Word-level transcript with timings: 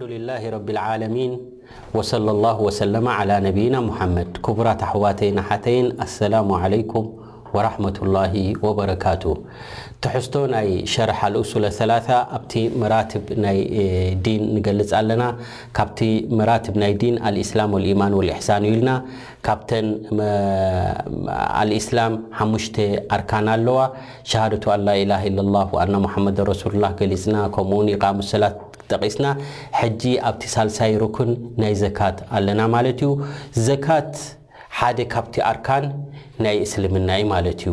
ድ 0.00 0.06
ላه 0.28 0.42
ረ 0.54 0.56
ዓ 0.68 0.78
ى 0.94 0.96
له 2.44 2.56
وሰ 2.66 2.80
عل 3.18 3.30
ነና 3.44 3.74
مመድ 3.88 4.30
ቡራት 4.56 4.80
ኣحዋተይናሓተይ 4.88 5.78
ሰላ 6.18 6.66
ተሕዝቶ 10.04 10.34
ናይ 10.54 10.68
ሸር 10.92 11.10
أሱ 11.42 11.52
ثላث 11.80 12.06
ኣብቲ 12.36 12.52
ራ 12.92 12.94
ናይ 13.44 13.58
ዲን 14.24 14.42
ንገልፅ 14.56 14.90
ኣለና 15.00 15.22
ካብቲ 15.78 15.98
ራ 16.50 16.52
ናይ 16.82 16.92
ዲ 17.02 17.42
سላ 17.50 17.60
ማን 18.02 18.14
ሳን 18.48 18.64
ልና 18.78 18.90
ካተ 19.48 19.70
እስላ 21.80 22.00
ሓሙሽ 22.38 22.66
ኣርካና 23.16 23.46
ኣለዋ 23.58 23.78
ሃደة 24.32 24.66
ፅና 27.12 28.18
ሰት 28.32 28.66
ስና 29.14 29.26
ሕጂ 29.80 30.02
ኣብቲ 30.28 30.42
ሳልሳይ 30.54 30.92
ሩኩን 31.02 31.30
ናይ 31.62 31.74
ዘካት 31.82 32.16
ኣለና 32.36 32.60
ማለት 32.74 33.00
እዩ 33.06 33.10
ዘካት 33.66 34.12
ሓደ 34.78 34.98
ካብቲ 35.12 35.34
ኣርካን 35.50 35.84
ናይ 36.44 36.56
እስልምናይ 36.64 37.22
ማለት 37.34 37.60
እዩ 37.66 37.72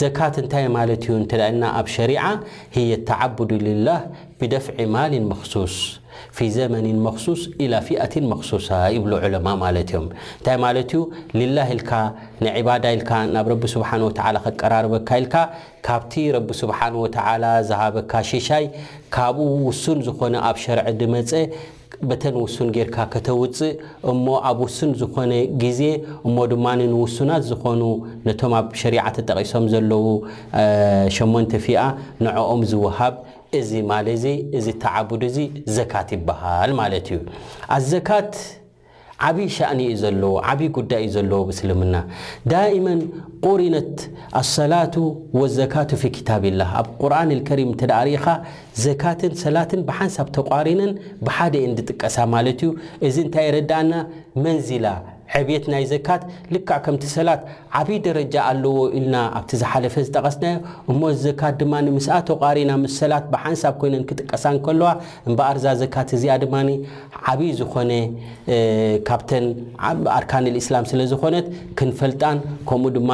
ዘካት 0.00 0.34
እንታይ 0.42 0.66
ማለት 0.78 1.02
እዩ 1.06 1.14
እንተደና 1.22 1.62
ኣብ 1.80 1.86
ሸሪع 1.96 2.22
ህየ 2.76 2.90
ተዓبዱ 3.10 3.50
ልላህ 3.66 4.00
ብደፍዒ 4.40 4.78
ማልን 4.96 5.24
መክሱስ 5.32 5.76
ፊ 6.38 6.48
ዘመንን 6.58 6.96
መክሱስ 7.06 7.42
ኢላ 7.64 7.74
ፊኣትን 7.88 8.24
መክሱሳ 8.32 8.68
ይብሉ 8.94 9.12
ዑለማ 9.26 9.46
ማለት 9.64 9.90
እዮም 9.92 10.06
እንታይ 10.38 10.58
ማለት 10.64 10.90
ዩ 10.96 11.00
ልላ 11.40 11.58
ኢልካ 11.74 11.92
ንዒባዳ 12.46 12.84
ኢልካ 12.96 13.12
ናብ 13.36 13.46
ረቢ 13.52 13.64
ስብሓን 13.76 14.02
ወተዓላ 14.08 14.36
ከቀራርበካ 14.46 15.08
ኢልካ 15.22 15.36
ካብቲ 15.86 16.14
ረቢ 16.38 16.48
ስብሓን 16.62 16.94
ወተዓላ 17.04 17.44
ዝሃበካ 17.70 18.12
ሽሻይ 18.32 18.64
ካብኡ 19.16 19.48
ውሱን 19.68 19.98
ዝኾነ 20.08 20.34
ኣብ 20.50 20.56
ሸርዐ 20.66 20.86
ድመፀ 21.00 21.32
በተን 22.08 22.34
ውሱን 22.44 22.68
ጌርካ 22.76 22.96
ከተውፅእ 23.12 23.70
እሞ 24.10 24.26
ኣብ 24.48 24.58
ውሱን 24.64 24.90
ዝኾነ 25.00 25.32
ግዜ 25.62 25.80
እሞ 26.28 26.36
ድማ 26.52 26.64
ንውሱናት 26.80 27.42
ዝኾኑ 27.50 27.82
ነቶም 28.26 28.54
ኣብ 28.58 28.66
ሸሪዓተ 28.80 29.16
ጠቒሶም 29.28 29.66
ዘለዉ 29.72 30.06
ሸሞንተ 31.18 31.52
ፊኣ 31.66 31.78
ንዕኦም 32.26 32.62
ዝውሃብ 32.72 33.14
እዚ 33.58 33.72
ማለ 33.90 34.06
ዘ 34.22 34.26
እዚ 34.58 34.66
እተዓቡድ 34.76 35.22
እዙ 35.30 35.36
ዘካት 35.78 36.08
ይበሃል 36.16 36.70
ማለት 36.80 37.06
እዩ 37.14 37.18
ኣዘካት 37.76 38.32
ዓብዪ 39.26 39.46
ሻእኒ 39.56 39.80
እዩ 39.88 39.92
ዘለዎ 40.02 40.32
ዓብይ 40.52 40.68
ጉዳይ 40.78 41.02
እዩ 41.04 41.10
ዘለዎ 41.14 41.38
ስልምና 41.58 41.94
ዳእመ 42.50 42.86
ቁሪነት 43.48 43.94
ኣሰላቱ 44.42 44.94
ወዘካቱ 45.40 45.90
ፊ 46.02 46.10
ኪታብ 46.16 46.42
ላህ 46.60 46.72
ኣብ 46.80 46.88
ቁርን 47.02 47.30
ልከሪም 47.38 47.70
እተዳሪኢኻ 47.76 48.26
ዘካትን 48.84 49.32
ሰላትን 49.44 49.82
ብሓንሳብ 49.90 50.28
ተቋሪነን 50.38 50.92
ብሓደ 51.28 51.54
ዲጥቀሳ 51.80 52.18
ማለት 52.34 52.60
እዩ 52.66 52.72
እዚ 53.08 53.16
እንታይ 53.26 53.46
ይረዳእና 53.50 53.92
መንዝላ 54.46 54.84
ዕብየት 55.38 55.64
ናይ 55.72 55.84
ዘካት 55.92 56.22
ልካዓ 56.54 56.78
ከምቲ 56.84 57.04
ሰላት 57.16 57.40
ዓብይ 57.78 57.98
ደረጃ 58.06 58.34
ኣለዎ 58.50 58.76
ኢልና 58.98 59.16
ኣብቲ 59.38 59.50
ዝሓለፈ 59.62 59.94
ዝጠቀስናዮ 60.06 60.54
እሞዚ 60.92 61.14
ዘካት 61.26 61.54
ድማ 61.60 61.72
ምስኣ 61.96 62.16
ተቓሪና 62.30 62.70
ምስ 62.82 62.94
ሰላት 63.02 63.24
ብሓንሳብ 63.32 63.74
ኮይነን 63.82 64.04
ክጥቀሳ 64.10 64.44
ከለዋ 64.66 64.90
እምበኣር 65.28 65.56
እዛ 65.60 65.66
ዘካት 65.82 66.08
እዚኣ 66.18 66.36
ድማ 66.44 66.54
ዓብይ 67.32 67.50
ዝኾነ 67.60 67.90
ካብተን 69.08 69.46
ኣርካንልእስላም 70.18 70.86
ስለ 70.92 71.00
ዝኮነት 71.12 71.48
ክንፈልጣን 71.80 72.38
ከምኡ 72.70 72.92
ድማ 72.98 73.10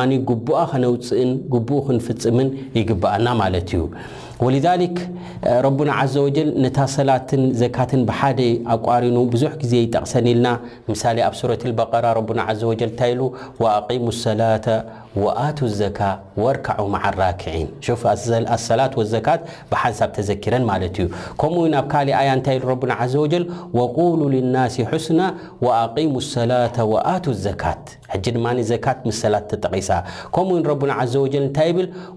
ኸነውፅእን 0.73 1.33
ጉቡኡ 1.55 1.79
ክንፍፅምን 1.89 2.49
ይግብኣና 2.79 3.27
ማለት 3.43 3.69
እዩ 3.77 3.83
ولذك 4.45 5.01
ربና 5.67 5.91
عዘ 6.01 6.15
وج 6.27 6.39
ነታ 6.65 6.79
ሰላት 6.97 7.31
ዘካት 7.63 7.93
بሓደ 8.09 8.41
ኣቋሪኑ 8.75 9.17
ብዙ 9.33 9.43
ዜ 9.71 9.73
ይጠቕሰን 9.85 10.25
ልና 10.31 10.47
ሳሌ 11.03 11.17
ኣብ 11.29 11.35
ሱረة 11.41 11.63
البራ 11.69 11.93
ና 12.39 12.41
عዘ 12.49 12.61
و 12.71 12.75
ታይ 13.01 13.13
وأقم 13.63 14.05
الሰላة 14.15 14.67
وتو 15.17 15.67
الكا 15.67 16.21
وركعا 16.37 16.81
مع 16.89 17.09
الراكعين 17.09 17.69
السلاة 18.29 18.91
والزا 18.97 19.19
بنب 19.73 20.13
تذكر 20.13 20.55
كم 21.39 21.59
ربن 22.73 22.91
عز 22.91 23.17
وجل 23.17 23.49
وقولوا 23.75 24.31
للناس 24.31 24.81
حسنى 24.81 25.27
وأقيمو 25.63 26.19
الصلاة 26.19 26.77
وتو 26.85 27.31
الزكا 27.31 27.75
م 29.07 29.11
سل 29.23 29.35
ق 29.37 29.55
كم 30.35 30.49
ربن 30.73 30.91
عز 30.99 31.17
وجل 31.23 31.45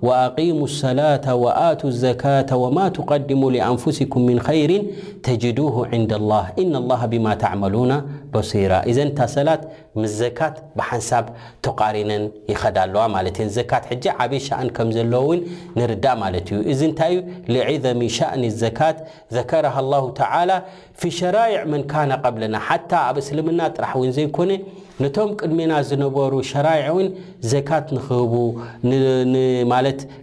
وأقيمو 0.08 0.66
الصلاة 0.72 1.26
وتوا 1.44 1.90
الزكاة 1.94 2.50
وما 2.64 2.86
تقدم 2.98 3.42
لأنفسكم 3.56 4.22
من 4.30 4.38
خير 4.48 4.72
تجدوه 5.26 5.76
عند 5.94 6.12
الله 6.20 6.44
ن 6.60 6.74
الله 6.82 7.02
بما 7.12 7.34
تعملون 7.44 7.92
ዘሰላ 8.44 9.52
ምስ 10.02 10.12
ዘካት 10.22 10.56
ብሓንሳብ 10.78 11.26
ተቃሪነን 11.66 12.24
ይኸዳለዋ 12.52 13.04
ማ 13.14 13.18
ዘ 13.56 13.62
ዓበይ 14.22 14.42
ሻእን 14.48 14.70
ከምዘለዎውን 14.78 15.40
ንርዳእ 15.80 16.18
ማለት 16.24 16.48
እዩ 16.54 16.58
እዚ 16.72 16.82
ንታይ 16.92 17.14
ዩ 17.56 17.68
ዘሚ 17.86 18.02
ሻእን 18.18 18.44
ዘካት 18.64 18.98
ዘከረሃ 19.36 19.76
ላ 19.92 19.96
ተላ 20.20 20.50
ፊ 21.02 21.12
ሸራዕ 21.20 21.54
መን 21.74 21.84
ካ 21.92 22.04
ቀብለና 22.26 22.56
ሓ 22.68 22.80
ኣብ 23.06 23.16
እስልምና 23.22 23.62
ጥራሕ 23.78 23.94
ውን 24.02 24.12
ዘይኮነ 24.18 24.52
ነቶም 25.04 25.30
ቅድሜና 25.40 25.72
ዝነበሩ 25.88 26.34
ሸራዕ 26.50 26.84
እውን 26.92 27.08
ዘካት 27.52 27.88
ንክህቡ 27.96 28.34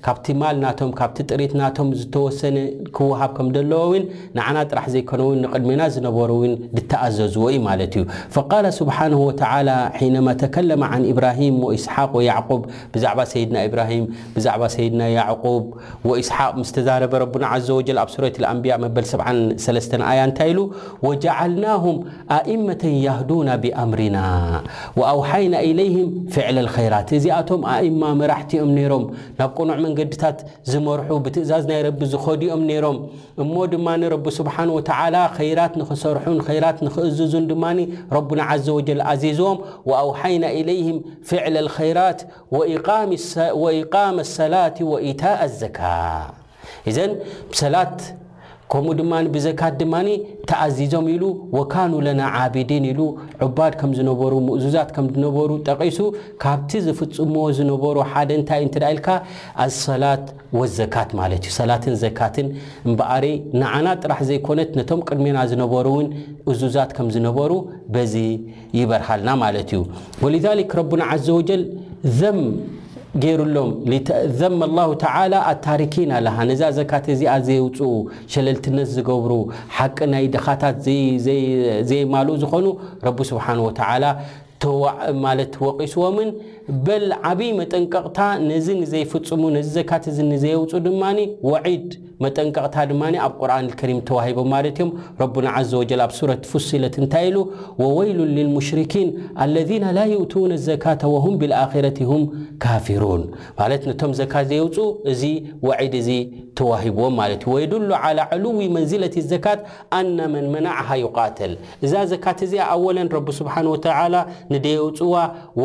ካቲ 0.07 0.27
ማል 0.43 0.61
ካ 1.01 1.11
ጥሪት 1.31 1.53
ናቶም 1.63 1.89
ዝተወሰነ 2.03 2.57
ክውሃብ 2.99 3.33
ከምለዎው 3.39 3.93
ን 4.37 4.77
ራሕ 4.81 4.87
ዘይኮ 4.97 5.11
ድሜና 5.65 5.83
ዝነበሩ 5.97 6.31
ድተኣዘዝዎ 6.77 7.45
ዩ 7.55 7.59
ማለት 7.71 7.93
እዩ 7.99 8.02
ፈቃ 8.37 8.51
ስብሓን 8.79 9.15
ወተላ 9.27 9.71
ሒነማ 10.01 10.29
ተከለመ 10.43 10.83
ን 11.01 11.03
ኢብራሂም 11.13 11.57
ወኢስሓቅ 11.67 12.11
ወያዕብ 12.19 12.63
ብዛዕባ 12.95 13.21
ሰይድና 13.33 13.57
ኢብራሂም 13.69 14.05
ብዛዕባ 14.37 14.63
ሰይድና 14.75 15.03
ያዕብ 15.19 15.65
ወኢስሓቅ 16.11 16.53
ምስ 16.61 16.71
ተዛረበ 16.77 17.15
ረና 17.23 17.47
ዘ 17.67 17.69
ወጀል 17.79 17.99
ኣብ 18.03 18.09
ሱረት 18.15 18.37
ኣንብያ 18.53 18.75
መበል 18.85 19.07
7 19.11 20.07
ኣያ 20.11 20.21
እንታይ 20.29 20.51
ኢሉ 20.55 20.61
ወጀዓልናሁም 21.09 21.97
ኣእመተን 22.39 22.95
ያህዱና 23.07 23.49
ብኣምርና 23.65 24.19
ወኣውሓይና 25.01 25.55
ኢለይህም 25.71 26.09
ፍዕላ 26.37 26.59
ኸይራት 26.77 27.09
እዚኣቶም 27.19 27.63
ኣእማ 27.75 28.03
መራሕቲኦም 28.21 28.71
ነይሮም 28.79 29.05
ናብ 29.41 29.51
ቁኑዕ 29.59 29.79
መንገድታት 29.87 30.39
ዝመርሑ 30.73 31.11
ብትእዛዝ 31.25 31.65
ናይ 31.73 31.81
ረቢ 31.89 32.01
ዝኸዲኦም 32.15 32.63
ነይሮም 32.71 32.99
እሞ 33.43 33.55
ድማ 33.75 33.89
ረቢ 34.15 34.27
ስብሓን 34.39 34.71
ወተላ 34.79 35.17
ኸራት 35.39 35.75
ንኽሰርሑን 35.83 36.39
ራት 36.65 36.79
ንኽእዝዙን 36.87 37.45
ربنا 38.13 38.43
عز 38.43 38.69
وجل 38.71 39.01
عزيزهم 39.01 39.59
واوحينا 39.85 40.51
اليهم 40.51 41.03
فعل 41.23 41.57
الخيرات 41.57 42.23
وإقام 43.55 44.19
السلاة 44.19 44.75
وإيتاء 44.81 45.45
الزكاة 45.45 46.31
اذ 46.87 47.15
بصلا 47.53 47.97
ከምኡ 48.73 48.93
ድማ 48.99 49.15
ብዘካት 49.33 49.75
ድማ 49.81 49.95
ተኣዚዞም 50.51 51.07
ኢሉ 51.15 51.25
ወካኑ 51.57 51.93
ለና 52.07 52.21
ዓቢድን 52.43 52.85
ኢሉ 52.91 53.01
ዑባድ 53.47 53.73
ከም 53.81 53.91
ዝነበሩ 53.99 54.33
ሙእዙዛት 54.47 54.91
ከም 54.97 55.07
ዝነበሩ 55.15 55.51
ጠቒሱ 55.69 55.99
ካብቲ 56.43 56.71
ዝፍፅምዎ 56.87 57.43
ዝነበሩ 57.59 57.97
ሓደ 58.11 58.31
እንታይ 58.39 58.61
እንትዳ 58.67 58.85
ኢልካ 58.95 59.09
ኣ 59.65 59.69
ሰላት 59.85 60.25
ወዘካት 60.61 61.11
ማለት 61.21 61.43
እዩ 61.49 61.53
ሰላትን 61.61 61.97
ዘካትን 62.05 62.49
እምበኣሪ 62.89 63.27
ንዓና 63.63 63.87
ጥራሕ 64.05 64.21
ዘይኮነት 64.31 64.71
ነቶም 64.81 65.03
ቅድሜና 65.11 65.39
ዝነበሩ 65.53 65.87
እውን 65.95 66.09
እዙዛት 66.53 66.93
ከም 66.99 67.09
ዝነበሩ 67.17 67.53
በዚ 67.97 68.15
ይበርሃልና 68.81 69.31
ማለት 69.45 69.71
እዩ 69.77 69.83
ወሊዛሊክ 70.27 70.73
ረቡና 70.81 71.03
ዘወጀል 71.29 71.65
ዘም 72.21 72.41
ገይሩሎም 73.23 73.71
ንተዘም 73.93 74.55
ኣላሁ 74.67 74.91
ተዓላ 75.03 75.33
ኣታሪኪን 75.51 76.11
ኣለሃ 76.19 76.37
ነዛ 76.51 76.63
ዘካት 76.79 77.07
እዚኣ 77.15 77.33
ዘይውፅኡ 77.49 77.91
ሸለልትነት 78.33 78.89
ዝገብሩ 78.97 79.33
ሓቂ 79.79 79.99
ናይ 80.13 80.25
ድኻታት 80.35 80.79
ዘይማልኡ 81.91 82.37
ዝኾኑ 82.45 82.67
ረቢ 83.09 83.19
ስብሓን 83.33 83.61
ወተዓላ 83.67 84.05
ማለት 85.25 85.55
ወቒስዎምን 85.67 86.29
በል 86.87 87.07
ዓብይ 87.29 87.51
መጠንቀቕታ 87.61 88.19
ነዚ 88.51 88.67
ንዘይፍፅሙ 88.83 89.43
ነዚ 89.57 89.69
ዘካት 89.79 90.05
እዚ 90.13 90.19
ንዘየውፁ 90.33 90.71
ድማ 90.87 91.03
ወዒድ 91.51 91.89
መጠንቀቕታ 92.25 92.75
ድማ 92.91 93.03
ኣብ 93.27 93.33
ቁርን 93.41 93.67
ከሪም 93.79 93.99
ተዋሂቦም 94.09 94.49
ማለት 94.55 94.77
እዮም 94.83 94.91
ረና 95.23 95.49
ዘ 95.71 95.73
ወጀል 95.81 96.03
ኣብ 96.05 96.13
ሱረት 96.19 96.43
ፍሲለት 96.51 96.97
እንታይ 97.01 97.25
ኢሉ 97.31 97.39
ወወይሉን 97.83 98.31
ልልሙሽርኪን 98.37 99.09
አለና 99.45 99.85
ላ 99.99 100.05
ይእቱን 100.13 100.53
ዘካታ 100.69 101.01
ወሁም 101.15 101.35
ብኣረት 101.43 101.99
ሁም 102.11 102.23
ካፊሩን 102.65 103.25
ማለት 103.61 103.83
ነቶም 103.91 104.13
ዘካት 104.21 104.47
ዘየውፁ 104.53 104.79
እዚ 105.15 105.23
ወዒድ 105.69 105.97
እዚ 106.03 106.09
ተዋሂብዎም 106.61 107.15
ማለት 107.23 107.43
እዩ 107.47 107.53
ወየድሉ 107.57 107.89
ዕልዊ 108.37 108.61
መንዝለት 108.77 109.15
ዘካት 109.33 109.61
ኣናመንመናዕሃ 110.01 110.89
ይቃተል 111.05 111.55
እዛ 111.87 111.93
ዘካት 112.15 112.39
እዚ 112.49 112.55
ኣወለን 112.73 113.09
ረቢ 113.17 113.29
ስብሓን 113.43 113.69
ተላ 113.89 114.15
ንደየውፅዋ 114.55 115.15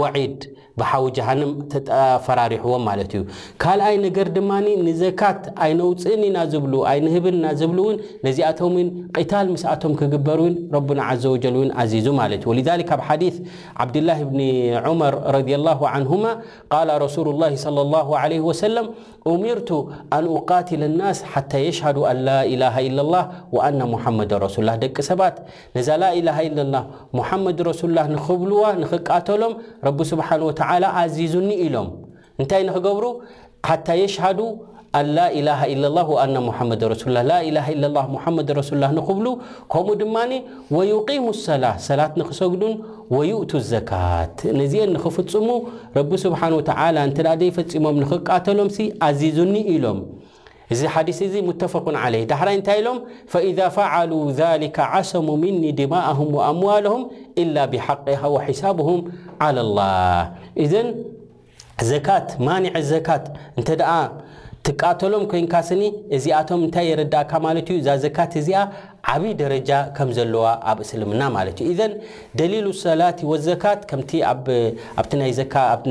ወዒድ 0.01 0.39
ብሓዊ 0.81 1.05
ጀሃንም 1.17 1.51
ተፈራሪሕዎም 1.73 2.83
ማለት 2.87 3.11
እዩ 3.17 3.21
ካልኣይ 3.61 3.95
ነገር 4.05 4.27
ድማ 4.35 4.49
ንዘካት 4.87 5.39
ኣይነውፅእን 5.65 6.21
ኢናዝብሉ 6.29 6.73
ኣይንህብን 6.91 7.35
ኢና 7.39 7.45
ዝብሉ 7.61 7.77
እውን 7.85 7.97
ነዚኣቶም 8.27 8.73
ውን 8.79 8.89
ታል 9.31 9.47
ምስኣቶም 9.53 9.93
ክግበር 10.01 10.39
ውን 10.43 10.55
ረና 10.75 11.01
ዘ 11.21 11.31
ወል 11.33 11.71
ዙ 12.05 12.07
ማለ 12.19 12.31
እዩወክ 12.39 12.69
ካብ 12.89 13.01
ሓዲ 13.07 13.23
ዓብድላ 13.83 14.09
ብኒ 14.31 14.41
ዑመር 14.87 15.15
ረላ 15.37 15.67
ንማ 16.11 16.99
ረሱላ 17.05 17.41
ሰለ 18.63 18.77
ሚርቱ 19.43 19.69
ኣንቃትል 20.17 20.83
ናስ 20.99 21.17
ሓ 21.31 21.37
የሽዱ 21.65 21.97
ኣንላኢላ 22.11 22.63
ኢላ 22.89 22.99
ነ 23.79 23.87
ሙሓመድ 23.93 24.31
ረሱላ 24.45 24.69
ደቂ 24.83 24.95
ሰባት 25.09 25.35
ነዛ 25.77 25.87
ላኢላ 26.03 26.29
ኢላ 26.47 26.59
ሙመድ 27.19 27.59
ረሱሉላ 27.69 27.99
ንኽብልዋ 28.13 28.63
ንኽቃተሎም 28.83 29.53
ስብ 30.11 30.21
ዚዙኒ 31.17 31.49
ኢሎም 31.65 31.89
እንታይ 32.41 32.61
ንክገብሩ 32.69 33.05
ሓታ 33.67 33.87
የሽሃዱ 33.99 34.39
ኣንላኢላሃ 34.97 35.59
ኢላ 35.71 35.83
ወኣና 36.09 36.35
ሙሓመድ 36.47 36.81
ረሱሉላ 36.91 37.17
ላኢላሃ 37.29 37.65
ኢላ 37.75 37.83
ሙሓመድ 38.13 38.49
ረሱሉላ 38.59 38.85
ንኽብሉ 38.97 39.27
ከምኡ 39.73 39.95
ድማኒ 40.01 40.31
ወዩቂሙ 40.75 41.25
ሰላ 41.47 41.65
ሰላት 41.87 42.13
ንኽሰግዱን 42.21 42.73
ወዩእቱ 43.15 43.51
لዘካት 43.63 44.37
ነዚአን 44.59 44.91
ንክፍፅሙ 44.97 45.49
ረቢ 45.97 46.11
ስብሓን 46.25 46.55
ወ 46.57 46.61
ተዓላ 46.69 46.95
እንተዳ 47.09 47.27
ደይ 47.41 47.51
ፈፂሞም 47.57 47.99
ንኽቃተሎምሲ 48.03 48.79
ኣዚዙኒ 49.07 49.55
ኢሎም 49.75 49.99
እዚ 50.73 50.81
ሓዲስ 50.93 51.19
እዚ 51.27 51.35
ሙተፈቁ 51.49 51.85
ዓለይ 52.05 52.23
ዳሕራይ 52.31 52.55
እንታይ 52.57 52.77
ኢሎም 52.81 52.97
ፈዛ 53.33 53.59
ፈዓሉ 53.75 54.11
ሊካ 54.63 54.77
ዓሰሙ 54.95 55.27
ምኒ 55.43 55.61
ድማም 55.77 56.19
ኣምዋላሁም 56.49 57.03
ኢላ 57.43 57.55
ብሓቂኻ 57.73 58.21
ወሒሳብሁም 58.35 59.01
ዓል 59.45 59.59
ላሃ 59.77 60.25
እዘን 60.63 60.89
ዘት 61.91 62.29
ማኒዕ 62.47 62.73
ዘካት 62.91 63.25
እንተደ 63.59 63.83
ትቃተሎም 64.67 65.23
ኮይንካ 65.31 65.53
ስኒ 65.67 65.81
እዚኣቶም 66.15 66.61
እንታይ 66.65 66.85
የረዳእካ 66.91 67.31
ማለት 67.45 67.67
እዩ 67.71 67.75
እዛ 67.81 67.89
ዘካት 68.05 68.31
እዚኣ 68.39 68.61
ዓብይ 69.11 69.31
ደረጃ 69.41 69.69
ከም 69.97 70.09
ዘለዋ 70.17 70.45
ኣብ 70.71 70.79
እስልምና 70.85 71.21
ማለት 71.35 71.57
እዩ 71.63 71.69
እዘን 71.75 71.93
ደሊሉ 72.39 72.67
ሰላት 72.85 73.19
ወዘካት 73.31 73.81
ከምቲ 73.91 74.11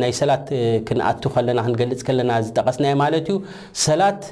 ናይ 0.02 0.12
ሰላት 0.20 0.44
ክኣቱ 0.90 1.22
ከለና 1.36 1.60
ክንገልፅ 1.68 2.02
ከለና 2.08 2.32
ዝጠቀስናየ 2.48 2.96
ማለት 3.04 3.28
እዩት 3.34 4.26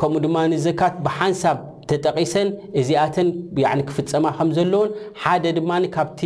ከምኡ 0.00 0.20
ድማ 0.24 0.36
ዘካት 0.66 0.94
ብሓንሳብ 1.04 1.58
ተጠቒሰን 1.90 2.48
እዚኣተን 2.80 3.28
ክፍፀማ 3.88 4.24
ከምዘለዎን 4.38 4.90
ሓደ 5.22 5.44
ድማ 5.56 5.70
ካብቲ 5.94 6.20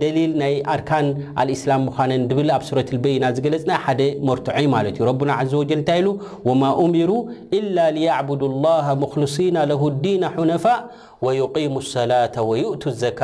ደሊል 0.00 0.32
ናይ 0.42 0.54
ኣርካን 0.72 1.06
አልእስላም 1.42 1.82
ምዃነን 1.88 2.22
ድብል 2.30 2.50
ኣብ 2.56 2.62
ሱረት 2.68 2.88
ልበይና 2.94 3.24
ዝገለፅና 3.36 3.72
ሓደ 3.84 4.00
መርቶዐዩ 4.30 4.66
ማለት 4.76 4.94
እዩ 4.98 5.04
ረና 5.08 5.30
ዘ 5.52 5.54
ወጀል 5.62 5.78
እንታይ 5.80 6.00
ኢሉ 6.02 6.08
ወማ 6.48 6.62
أምሩ 6.82 7.10
إላ 7.58 7.76
ያዕቡድ 8.08 8.42
لላ 8.54 8.66
ሙክልصና 9.04 9.56
ለሁ 9.72 9.82
ዲና 10.04 10.22
حነፋء 10.36 10.78
ወይقሙ 11.26 11.74
لሰላة 11.84 12.34
ወይእቱ 12.50 12.82
لዘካ 12.94 13.20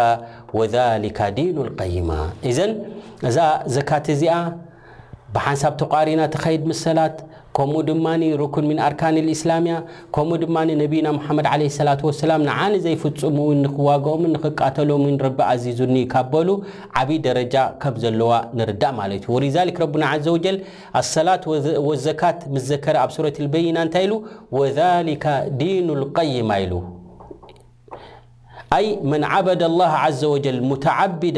ወذሊካ 0.59 1.19
ዲኑ 1.39 1.56
ቀይማ 1.81 2.11
እዘን 2.51 2.73
እዛ 3.29 3.39
ዘካት 3.77 4.06
እዚኣ 4.17 4.37
ብሓንሳብ 5.37 5.73
ተቋሪና 5.83 6.21
ተኸድ 6.33 6.62
መሰላት 6.71 7.15
ከምኡ 7.56 7.81
ድማ 7.89 8.06
ርኩን 8.41 8.65
ምን 8.71 8.79
ኣርካን 8.87 9.17
እስላምያ 9.35 9.75
ከምኡ 10.15 10.39
ድማ 10.45 10.56
ነቢና 10.83 11.09
ሓመድ 11.27 11.47
ለ 11.62 11.67
ላة 11.89 12.01
ወሰላም 12.09 12.41
ንዓኒ 12.49 12.75
ዘይፍፅሙ 12.87 13.37
ው 13.49 13.51
ንክዋግኦምን 13.62 14.33
ንኽቃተሎም 14.37 15.05
ረቢ 15.27 15.39
ኣዚዙኒ 15.53 15.97
ካበሉ 16.15 16.49
ዓብይ 17.03 17.19
ደረጃ 17.27 17.55
ከም 17.85 17.95
ዘለዋ 18.05 18.33
ንርዳእ 18.61 18.95
ማለት 19.01 19.23
እዩ 19.27 19.33
ወልዛሊ 19.37 19.71
ረና 19.83 20.05
ዘ 20.25 20.27
ወጀል 20.37 20.59
ኣሰላት 21.03 21.45
ወዘካት 21.91 22.41
ምዘከረ 22.56 22.97
ኣብ 23.05 23.11
ሱረት 23.19 23.39
በይና 23.55 23.77
እንታይ 23.87 24.05
ኢሉ 24.09 24.12
ወሊካ 24.59 25.27
ዲኑ 25.62 25.89
ቀይማ 26.19 26.51
ኢሉ 26.65 26.75
ኣይ 28.79 28.87
መን 29.11 29.25
ዓበደ 29.33 29.62
ላ 29.79 29.85
ዘ 30.21 30.25
ወጀል 30.35 30.56
ሙተዓብዳ 30.73 31.37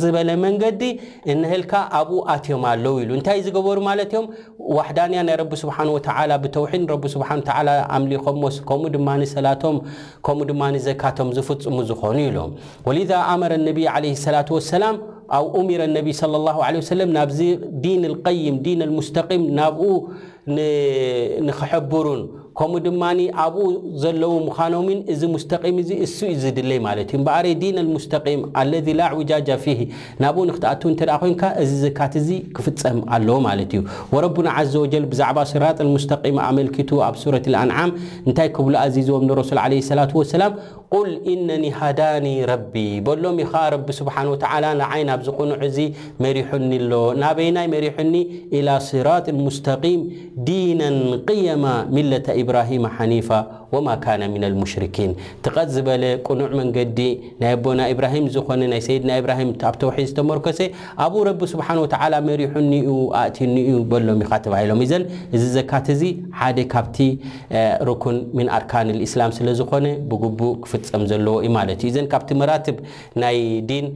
ፅዝ 0.00 0.14
ፅዎ 0.14 0.34
ጎ 0.62 0.81
እንህልካ 1.32 1.72
ኣብኡ 1.98 2.16
ኣትዮም 2.34 2.64
ኣለዉ 2.70 2.94
ኢሉ 3.02 3.10
እንታይእ 3.18 3.42
ዝገበሩ 3.46 3.78
ማለት 3.90 4.08
እዮም 4.14 4.26
ዋሕዳንያ 4.76 5.18
ናይ 5.28 5.36
ረቢ 5.42 5.52
ስብሓን 5.62 5.88
ወተላ 5.96 6.30
ብተውሒድ 6.44 6.84
ረቢ 6.94 7.04
ስብሓን 7.14 7.40
ኣምሊኮም 7.96 8.36
ሞስ 8.44 8.56
ከምኡ 8.70 8.90
ድማ 8.96 9.08
ሰላቶም 9.36 9.76
ከምኡ 10.28 10.46
ድማ 10.50 10.62
ዘካቶም 10.88 11.30
ዝፍፅሙ 11.38 11.76
ዝኾኑ 11.90 12.16
ኢሎ 12.28 12.38
ወሊ 12.88 12.98
ኣመረ 13.32 13.52
ነቢይ 13.68 13.88
ዓለ 13.94 14.04
ላት 14.36 14.48
ወሰላም 14.58 14.96
ኣብ 15.38 15.46
ኡምረ 15.58 15.80
ነቢ 15.96 16.08
ለ 16.32 16.36
ላ 16.46 16.52
ሰለም 16.92 17.10
ናብዚ 17.16 17.38
ዲን 17.84 18.02
ቀይም 18.28 18.56
ዲን 18.64 18.80
ሙስተቂም 18.96 19.42
ናብኡ 19.58 19.88
ንክሐብሩን 21.48 22.20
ከምኡ 22.58 22.78
ድማ 22.86 23.02
ኣብኡ 23.42 23.66
ዘለዉ 24.02 24.32
ምዃኖምን 24.46 24.98
እዚ 25.12 25.20
ሙስተቂም 25.34 25.76
እዚ 25.82 25.90
እሱ 26.06 26.18
ዩ 26.30 26.34
ዝድለይ 26.42 26.78
ማለት 26.86 27.08
እዩ 27.14 27.18
በኣረ 27.28 27.46
ዲን 27.62 27.78
ሙስተም 27.94 28.40
ለ 28.70 28.82
ላ 28.98 29.02
ኣዕጃጃ 29.14 29.48
ፊ 29.62 29.66
ናብኡ 30.22 30.42
ንክትኣትዉ 30.50 30.88
እንተደ 30.92 31.10
ኮንካ 31.22 31.42
እዚ 31.62 31.70
ዘካት 31.84 32.12
እዚ 32.20 32.28
ክፍፀም 32.58 32.98
ኣለዎ 33.16 33.36
ማለት 33.48 33.72
እዩ 33.76 33.80
ወረቡና 34.16 34.48
ዘ 34.74 34.74
ወጀል 34.84 35.06
ብዛዕባ 35.14 35.38
ስራጥ 35.54 35.78
ሙስተቂም 35.94 36.38
ኣመልኪቱ 36.48 36.90
ኣብ 37.08 37.16
ሱረት 37.22 37.46
ልኣንዓም 37.54 37.92
እንታይ 38.28 38.50
ክብሉ 38.58 38.74
ኣዚዝቦም 38.84 39.26
ንረሱል 39.30 39.60
ለ 39.74 39.80
ሰላት 39.90 40.12
ወሰላም 40.20 40.54
ቁል 40.96 41.10
እነኒ 41.32 41.64
ሃዳኒ 41.80 42.26
ረቢ 42.52 42.74
በሎም 43.04 43.36
ኢኻ 43.44 43.52
ረቢ 43.74 43.86
ስብሓን 43.98 44.26
ወተላ 44.32 44.64
ንዓይ 44.80 45.02
ናብ 45.10 45.20
ዝቕኑዕ 45.28 45.62
ዚ 45.76 45.86
መሪሑኒ 46.24 46.70
ኣሎ 46.82 46.92
ናበይናይ 47.22 47.66
መሪሑኒ 47.74 48.14
ኢላ 48.58 48.68
ስራጥ 48.90 49.26
ሙስተም 49.44 49.94
ዲና 50.48 50.80
ቅየማ 51.28 51.64
ሚለተ 51.96 52.26
ትቐፅ 55.44 55.68
ዝበለ 55.74 56.02
ቅኑዕ 56.28 56.50
መንገዲ 56.58 56.98
ና 57.40 57.42
ኣቦና 57.54 57.80
ብራሂም 57.98 58.26
ዝኮነ 58.34 58.62
ና 58.72 58.74
ሰድና 58.86 59.10
ብራም 59.24 59.50
ኣብ 59.68 59.74
ተውሒ 59.82 59.98
ዝተመርኮሰ 60.10 60.58
ኣብኡ 61.04 61.20
ረ 61.28 61.30
ስብሓ 61.52 61.68
መሪዩ 62.28 62.90
ኣእቲ 63.20 63.38
በሎም 63.90 64.20
ኢሎም 64.64 64.80
እዚ 65.36 65.42
ዘካ 65.56 65.72
ዚ 66.00 66.02
ሓደ 66.40 66.58
ካብቲ 66.74 66.98
ን 68.42 68.46
ኣርካ 68.58 68.72
ስላም 69.12 69.32
ስለዝኮነ 69.38 69.86
ብ 70.12 70.20
ክፍፀም 70.64 71.02
ዘለዎዩ 71.10 71.48
ዩዘ 71.88 71.96
ካብቲ 72.12 72.30
መራብ 72.42 72.68
ናይ 73.24 73.38
ዲን 73.70 73.86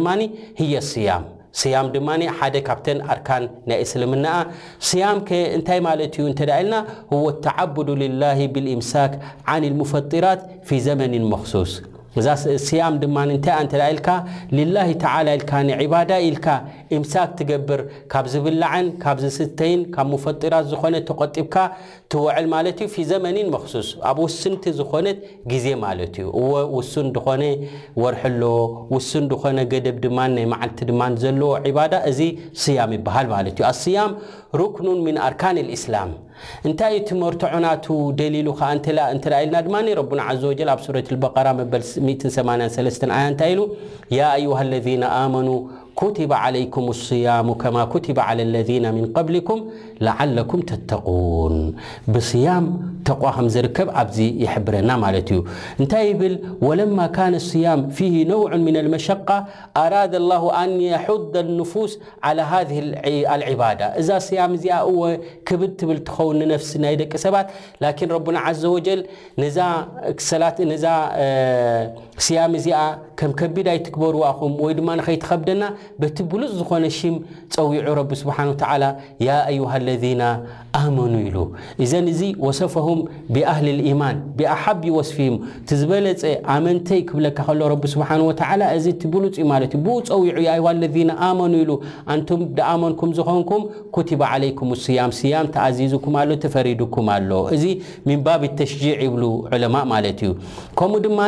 هي 0.57 0.78
لصيام 0.78 1.25
صام 1.52 2.21
ي 2.23 2.28
حد 2.28 2.57
كابتن 2.57 2.99
aركان 3.12 3.43
ني 3.69 3.75
اسلمن 3.83 4.26
صيام 4.81 5.25
t 5.26 5.33
لت 5.73 6.19
لن 6.43 6.75
هو 7.12 7.28
التعبد 7.28 7.90
لله 7.90 8.47
بالامساك 8.47 9.12
عن 9.47 9.64
المفطرات 9.64 10.40
في 10.64 10.81
زمن 10.81 11.23
مخصوص 11.25 11.83
እዛ 12.20 12.28
ስያም 12.66 12.94
ድማ 13.02 13.16
እንታይ 13.26 13.52
ኣ 13.56 13.58
ንተለ 13.66 13.82
ኢልካ 13.94 14.08
ልላሂ 14.58 14.88
ተዓላ 15.02 15.26
ኢልካ 15.38 15.52
ንዒባዳ 15.68 16.10
ኢልካ 16.28 16.46
ኢምሳክ 16.96 17.30
ትገብር 17.38 17.80
ካብ 18.12 18.26
ዝብላዐን 18.32 18.87
ካብ 19.02 19.16
ዝስተይን 19.25 19.80
ካብ 19.94 20.06
ሙፈጢራት 20.14 20.64
ዝኾነ 20.72 20.94
ተቐጢብካ 21.10 21.56
ትወዐል 22.12 22.46
ማለት 22.54 22.78
እዩ 22.84 22.88
ፊ 22.94 22.98
ዘመንን 23.12 23.48
መክሱስ 23.54 23.88
ኣብ 24.10 24.18
ውሱንቲ 24.25 24.64
ዝኾነት 24.80 25.18
ግዜ 25.52 25.66
ማለት 25.84 26.14
እዩ 26.20 26.28
እዎ 26.42 26.52
ውሱን 26.76 27.08
ድኾነ 27.16 27.42
ወርሐለዎ 28.04 28.54
ውሱን 28.94 29.25
ድኾነ 29.32 29.58
ገደብ 29.72 29.96
ድማን 30.06 30.32
ናይ 30.38 30.46
መዓልቲ 30.54 30.80
ድማን 30.90 31.14
ዘለዎ 31.25 31.52
ዒባዳ 31.68 31.94
እዚ 32.12 32.20
ስያም 32.64 32.92
ይበሃል 32.98 33.26
ማለት 33.34 33.56
እዩኣያም 33.58 34.10
ركن 34.55 34.88
من 35.07 35.14
أርካان 35.28 35.57
الإسلام 35.64 36.11
እንታይ 36.67 36.95
تمርتعናت 37.09 37.87
ደلሉ 38.21 38.47
ኢልና 38.73 39.55
ድማ 39.67 39.76
ربن 40.00 40.19
عز 40.28 40.45
وجل 40.50 40.69
ኣብ 40.75 40.81
صورة 40.87 41.07
البقራ 41.14 41.47
መበل 41.61 41.83
8 41.95 42.28
ي 42.28 43.31
እታይ 43.33 43.52
ሉ 43.59 43.61
يا 44.19 44.28
أيها 44.38 44.62
الذين 44.69 45.02
آمኑ 45.25 45.49
ኩት 46.00 46.17
ይኩም 46.62 46.87
صያሙ 47.09 47.49
ከማ 47.62 47.76
ኩት 47.93 48.07
ى 48.28 48.45
ለذ 48.55 48.71
ን 48.99 49.07
ብልኩም 49.26 49.61
ለዓለኩም 50.07 50.61
ተተን 50.71 51.55
ብصያም 52.14 52.67
ተቋ 53.09 53.21
ከም 53.37 53.47
ዝርከብ 53.55 53.88
ኣብዚ 54.00 54.19
የሕብረና 54.43 54.90
ማለት 55.05 55.28
እዩ 55.35 55.40
እንታይ 55.81 56.05
ይብል 56.09 56.35
ወለማ 56.69 56.99
ካነ 57.17 57.35
صያም 57.49 57.81
ፊህ 57.97 58.14
ነውዑ 58.31 58.52
ምና 58.67 58.76
ልመሸቃ 58.87 59.28
ኣራዳ 59.83 60.12
لላሁ 60.25 60.45
ኣን 60.61 60.73
የحض 60.90 61.35
ንፉስ 61.59 61.93
ዓላى 62.26 62.43
ሃذ 62.52 62.69
ልዕባዳ 63.43 63.81
እዛ 64.00 64.09
صያም 64.28 64.52
እዚኣ 64.59 64.78
ወ 65.00 65.02
ክብድ 65.50 65.73
ትብል 65.81 65.99
ትኸውኒ 66.09 66.40
ነፍሲ 66.52 66.71
ናይ 66.85 66.95
ደቂ 67.02 67.12
ሰባት 67.25 67.47
ላኪን 67.85 68.09
ረبና 68.17 68.37
ዘ 68.62 68.64
ወጀል 68.76 69.00
ዛ 69.57 69.61
ስያም 72.26 72.52
እዚኣ 72.59 72.78
ከም 73.19 73.31
ከቢድ 73.40 73.67
ኣይትክበርዋኹም 73.73 74.52
ወይ 74.64 74.73
ድማ 74.78 74.88
ንኸይትኸብደና 74.99 75.62
በቲ 76.02 76.16
ብሉፅ 76.33 76.50
ዝኾነ 76.61 76.85
ሽም 76.99 77.14
ፀዊዑ 77.54 77.88
ረቢ 77.99 78.11
ስብሓን 78.23 78.50
ተዓላ 78.62 78.85
ያ 79.28 79.35
አዩሃ 79.50 79.73
ለዚና 79.87 80.23
ኣመኑ 80.80 81.12
ኢሉ 81.28 81.37
እዘን 81.85 82.07
እዚ 82.12 82.21
ወሰፈም 82.47 83.00
ብኣህሊ 83.35 83.68
ልኢማን 83.78 84.16
ብኣሓቢ 84.38 84.83
ወስፊም 84.99 85.35
ቲ 85.68 85.78
ዝበለፀ 85.80 86.23
ኣመንተይ 86.54 87.00
ክብለካ 87.09 87.37
ከሎ 87.49 87.61
ረቢ 87.73 87.83
ስብሓንወላ 87.95 88.62
እዚ 88.76 88.85
እቲ 88.95 89.02
ብሉፅ 89.14 89.35
እዩ 89.40 89.47
ማለት 89.52 89.73
እዩ 89.76 89.80
ብኡ 89.87 89.97
ፀዊዑ 90.11 90.66
ለና 90.95 91.11
ኣመኑ 91.28 91.52
ኢሉ 91.64 91.73
ኣንቱም 92.14 92.40
ደኣመንኩም 92.59 93.11
ዝኾንኩም 93.18 93.62
ኩትባ 93.97 94.23
ዓለይኩም 94.37 94.71
ስያም 94.85 95.12
ስያም 95.21 95.49
ተኣዚዝኩም 95.57 96.14
ኣሎ 96.23 96.30
ተፈሪድኩም 96.45 97.09
ኣሎ 97.16 97.30
እዚ 97.57 97.64
ሚንባብ 98.11 98.42
ተሽጂዕ 98.61 98.95
ይብሉ 99.07 99.25
ዕለማ 99.54 99.76
ማለት 99.95 100.21
እዩ 100.26 100.33
ከምኡ 100.80 101.00
ድማ 101.07 101.21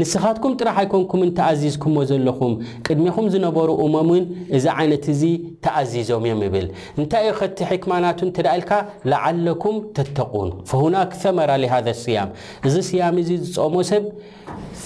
ንስኻትኩም 0.00 0.52
ጥራሕ 0.60 0.76
ኣይኮንኩምን 0.84 1.30
ተኣዚዝኩምዎ 1.38 2.02
ዘለኹም 2.12 2.52
ቅድሚኹም 2.86 3.26
ዝነበሩ 3.34 3.70
እመም 3.86 4.05
ውን 4.12 4.24
እዚ 4.56 4.64
ዓይነት 4.80 5.04
እዚ 5.12 5.22
ተኣዚዞም 5.64 6.22
እዮም 6.28 6.40
ይብል 6.46 6.66
እንታይ 7.00 7.24
ዩ 7.28 7.32
ከቲ 7.40 7.58
ሕክማ 7.70 7.92
ናቱ 8.04 8.18
እንተዳኢልካ 8.28 8.70
ላዓለኩም 9.10 9.76
ተተቁን 9.96 10.50
ፈሁናክ 10.70 11.12
ሰመራ 11.22 11.50
ሊሃዘ 11.64 11.88
ስያም 12.04 12.30
እዚ 12.68 12.74
ስያም 12.90 13.16
እዚ 13.24 13.30
ዝፀሞ 13.52 13.74
ሰብ 13.90 14.04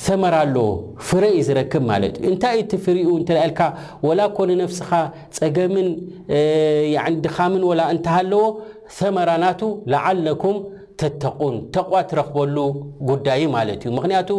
ሰመራ 0.06 0.34
ኣለዎ 0.46 0.66
ፍረ 1.08 1.22
ዩ 1.36 1.40
ዝረክብ 1.48 1.84
ማለት 1.92 2.14
እዩ 2.22 2.28
እንታይ 2.32 2.56
እ 2.60 2.64
እቲ 2.64 2.72
ፍርኡ 2.86 3.08
እንተዳኢልካ 3.20 3.60
ወላ 4.08 4.20
ኮነ 4.38 4.50
ነፍስኻ 4.62 4.90
ፀገምን 5.38 5.88
ድኻምን 7.26 7.64
ወላ 7.70 7.80
እንተሃለዎ 7.96 8.44
ሰመራ 9.00 9.30
ናቱ 9.46 9.60
ላዓለኩም 9.94 10.58
ተተቁን 11.00 11.54
ተቕዋ 11.74 11.98
ትረኽበሉ 12.10 12.56
ጉዳይ 13.10 13.42
ማለት 13.56 13.80
እዩ 13.84 13.90
ምክንያቱ 13.98 14.30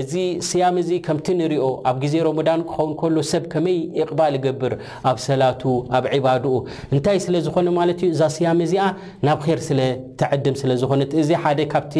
እዚ 0.00 0.12
ስያም 0.48 0.76
እዚ 0.82 0.90
ከምቲ 1.06 1.26
ንሪኦ 1.40 1.64
ኣብ 1.90 1.96
ግዜ 2.04 2.14
ሮመዳን 2.26 2.60
ክኸውን 2.70 2.92
ከሎ 3.00 3.16
ሰብ 3.32 3.44
ከመይ 3.54 3.78
ይቕባል 4.00 4.34
ይገብር 4.38 4.74
ኣብ 5.12 5.18
ሰላት 5.28 5.62
ኣብ 5.98 6.06
ዒባድኡ 6.18 6.54
እንታይ 6.94 7.20
ስለ 7.26 7.34
ዝኾነ 7.48 7.68
ማለት 7.80 7.98
እዩ 8.06 8.10
እዛ 8.16 8.22
ስያም 8.36 8.60
እዚኣ 8.68 8.86
ናብ 9.28 9.40
ከር 9.46 9.62
ስለተዐድም 9.70 10.56
ስለ 10.62 10.70
ዝኮነት 10.84 11.12
እዚ 11.24 11.30
ሓደ 11.44 11.60
ካብቲ 11.74 11.96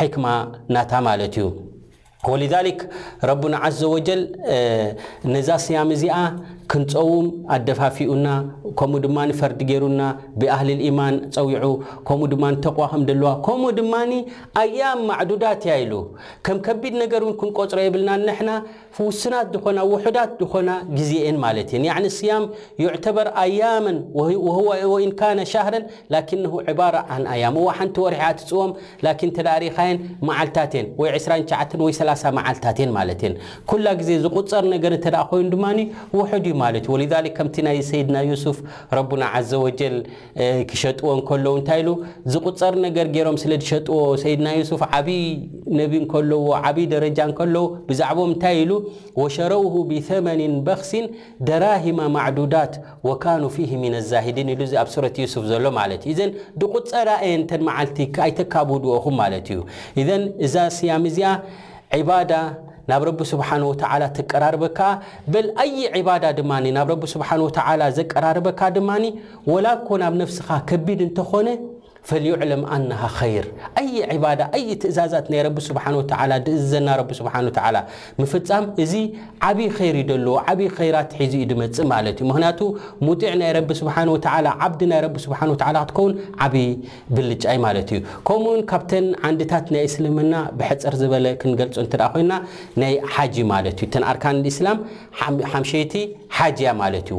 ሕክማ 0.00 0.26
እናታ 0.70 0.92
ማለት 1.10 1.36
እዩ 1.42 1.46
ወዛክ 2.30 2.80
ረቡና 3.28 3.54
ዘ 3.78 3.88
ወጀል 3.92 4.20
ነዛ 5.34 5.48
ስያም 5.66 5.88
እዚኣ 5.94 6.18
ክንፀውም 6.72 7.26
ኣደፋፊኡና 7.54 8.26
ከምኡ 8.78 8.98
ድማፈርዲ 9.04 9.60
ገይሩና 9.70 10.02
ብኣህሊ 10.40 10.68
ልኢማን 10.80 11.14
ፀዊዑ 11.36 11.66
ከምኡ 12.08 12.28
ድማተቋዋከም 12.32 13.02
ደለዋ 13.08 13.30
ከምኡ 13.46 13.70
ድማ 13.78 13.94
ኣያም 14.60 15.00
ማዕዱዳት 15.08 15.62
ያኢሉ 15.70 15.92
ከም 16.48 16.58
ከቢድ 16.66 16.94
ነገር 17.02 17.20
እውን 17.26 17.34
ክንቆፅሮ 17.40 17.78
የብልና 17.86 18.10
ንሕና 18.28 18.50
ውስናት 19.08 19.48
ዝኾና 19.56 19.78
ውሑዳት 19.94 20.30
ዝኾና 20.42 20.70
ግዜን 20.96 21.36
ማለት 21.46 21.68
እን 21.80 22.08
ስያም 22.18 22.46
ይዕተበር 22.84 23.30
ኣያመን 23.44 23.98
ወኢን 24.92 25.12
ካነ 25.20 25.38
ሻረን 25.54 25.84
ላ 26.14 26.22
ዕባራ 26.74 26.96
ን 27.22 27.26
ኣያም 27.34 27.58
ዋሓንቲ 27.68 27.96
ወርሕያ 28.06 28.30
ትፅዎም 28.40 28.72
ላን 29.06 29.32
ተዳሪኻን 29.40 29.98
መዓልታትእን 30.30 30.88
ወይ 31.02 31.10
29 31.18 31.78
ወ 31.88 31.92
ላ 33.84 33.92
ዜ 34.08 34.18
ዝፀርይኑውድዩ 34.24 34.92
ከም 37.38 37.48
ይ 37.76 37.80
ሰድና 37.90 38.16
ስፍ 38.44 38.58
ረና 38.96 39.24
ዘጀል 39.50 39.94
ክሸጥዎ 40.70 41.48
ታይ 41.68 41.80
ዝፀር 42.32 42.76
ገርገሮም 42.96 43.36
ስለሸጥዎ 43.42 43.96
ሰድና 44.24 44.48
ፍ 44.82 44.90
ዓይ 44.98 45.10
ነቢ 45.80 45.94
ብይ 46.76 46.86
ደረጃ 46.94 47.18
ዉ 47.62 47.64
ብዛም 47.88 48.18
ንታይ 48.32 48.58
ሉ 48.68 48.72
ሸረውሁ 49.36 49.74
ብተመኒ 49.90 50.40
በክሲን 50.66 51.04
ደራሂማ 51.48 51.98
ማዳት 52.16 52.74
ኑ 53.04 54.00
ዛድን 54.12 54.48
ኣብ 54.82 54.88
ሱፍ 54.96 55.44
ሎ 55.66 55.70
ድፀራ 56.60 57.10
የንተን 57.28 57.62
ዓልቲ 57.78 57.98
ይተካብድዎኹም 58.30 59.18
ለት 59.32 59.48
እዩ 60.02 60.14
እዛ 60.46 60.54
ስያም 60.78 61.04
እዚ 61.10 61.18
ዕባዳ 61.98 62.32
ናብ 62.90 63.02
ረቢ 63.06 63.20
ስብሓን 63.30 63.62
ወተላ 63.70 64.02
ተቀራርበካ 64.16 64.78
በልኣይ 65.32 65.70
ዕባዳ 66.00 66.24
ድማ 66.38 66.52
ናብ 66.78 66.88
ረቢ 66.92 67.04
ስብሓን 67.14 67.40
ወተ 67.46 67.58
ዘቀራርበካ 67.98 68.60
ድማኒ 68.76 69.04
ወላእኮ 69.52 69.88
ናብ 70.02 70.14
ነፍስኻ 70.22 70.48
ከቢድ 70.70 71.00
እንተኾነ 71.08 71.48
ፈዩዕለም 72.08 72.62
ኣናሃ 72.74 73.16
ይር 73.32 73.46
ይ 73.96 74.16
ባዳ 74.22 74.40
ይ 74.60 74.70
ትእዛዛት 74.82 75.26
ናይ 75.32 75.40
ስብሓ 75.66 75.84
ድእዘና 76.46 76.88
ስሓ 77.18 77.34
ምፍፃም 78.20 78.64
እዚ 78.82 78.92
ዓብይ 79.48 79.68
ይር 79.86 79.96
ዩ 80.00 80.02
ደለዎ 80.10 80.34
ዓብይ 80.52 80.88
ራት 80.96 81.12
ሒዙ 81.20 81.32
እዩ 81.40 81.46
ድመፅእ 81.52 81.86
ማለት 81.94 82.16
እዩ 82.22 82.26
ምክንያቱ 82.30 82.60
ሙጢዕ 83.08 83.32
ናይ 83.42 83.50
ረቢ 83.58 83.68
ስብሓወ 83.80 84.16
ዓብዲ 84.68 84.80
ናይ 84.92 85.00
ስሓ 85.26 85.40
ክትከውን 85.60 86.12
ዓብይ 86.46 86.66
ብልጫይ 87.16 87.58
ማለት 87.66 87.88
እዩ 87.96 88.00
ከምኡውን 88.30 88.62
ካብተን 88.72 89.06
ዓንድታት 89.28 89.68
ናይ 89.76 89.84
እስልምና 89.90 90.34
ብሕፅር 90.58 90.94
ዝበለ 91.02 91.26
ክንገልፆ 91.42 91.76
እንት 91.84 91.94
ኮይና 92.14 92.32
ናይ 92.84 92.94
ሓጅ 93.14 93.36
ማለት 93.52 93.76
እዩ 93.84 93.88
ተን 93.94 94.04
ኣርካን 94.12 94.42
እስላም 94.52 94.78
ሓሸይቲ 95.54 95.94
ሓጅያ 96.38 96.68
ማለት 96.82 97.06
እዩ 97.12 97.18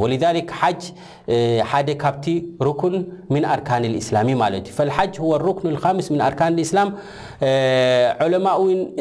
ሓደ 1.72 1.90
ካብቲ 2.04 2.26
ርክን 2.68 2.94
ን 3.34 3.44
ኣርካን 3.54 3.84
እስላሚ 4.00 4.30
ማለት 4.42 4.66
እዩ 4.72 4.88
ሓጅ 4.98 5.16
ክ 5.58 6.02
ስ 6.08 6.20
ኣርካን 6.28 6.56
እስላም 6.66 6.90
ለማ 8.34 8.48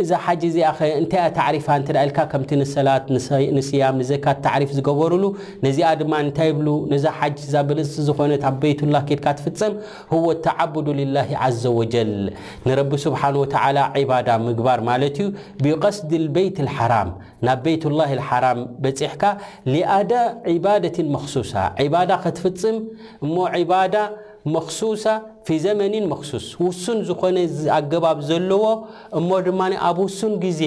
እዛ 0.03 0.11
ሓ 0.27 0.35
ዚኣ 0.57 0.69
እንታይተሪፍ 1.01 1.67
ልካ 2.09 2.19
ከምቲ 2.33 2.51
ንሰላት 2.61 3.07
ንስያም 3.57 3.99
ዘካ 4.11 4.27
ተሪፍ 4.47 4.71
ዝገበርሉ 4.79 5.23
ነዚኣ 5.67 5.91
ድማ 6.03 6.13
እንታይ 6.27 6.51
ብ 6.59 6.63
ነዛ 6.93 7.05
ሓጅ 7.19 7.39
ዛበ 7.55 7.69
ዝኮነ 8.09 8.33
ኣ 8.51 8.55
ቤትلላه 8.63 9.03
ኬድካ 9.11 9.27
ትፍፅም 9.39 9.73
ተዓድ 10.47 10.75
ላه 11.17 11.29
ዘ 11.63 11.75
ወጀል 11.81 12.13
ንረቢ 12.69 12.91
ስብሓه 13.07 13.35
ባዳ 14.11 14.29
ምግባር 14.47 14.81
ማለት 14.91 15.17
ዩ 15.23 15.27
ብቀስድ 15.65 16.11
በይት 16.35 16.59
ሓራም 16.79 17.09
ናብ 17.47 17.59
ቤይትላ 17.67 18.03
ልሓራም 18.19 18.59
በፂሕካ 18.83 19.23
ሊኣዳ 19.75 20.13
ዒባዳትን 20.57 21.07
መክሱሳ 21.15 21.53
ዒባዳ 21.87 22.11
ከትፍፅም 22.25 22.77
እሞ 23.25 23.35
ዒባዳ 23.63 23.95
መክሱሳ 24.57 25.05
ፊ 25.47 25.57
ዘመንን 25.65 26.05
መክሱስ 26.13 26.45
ውሱን 26.63 26.99
ዝኾነ 27.09 27.37
ኣገባብ 27.77 28.19
ዘለዎ 28.29 28.65
እሞ 29.19 29.29
ድማ 29.47 29.61
ኣብ 29.89 29.99
ውሱን 30.05 30.33
ግዜ 30.45 30.63